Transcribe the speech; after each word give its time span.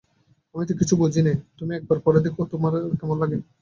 আমি 0.55 0.63
তো 0.69 0.73
কিছু 0.79 0.93
বুঝি 1.01 1.21
নে, 1.23 1.33
তুমি 1.57 1.71
একবার 1.75 1.97
পড়ে 2.05 2.19
দেখো 2.25 2.41
দেখি 2.41 2.51
তোমার 2.53 2.71
কেমন 2.99 3.17
লাগে। 3.21 3.37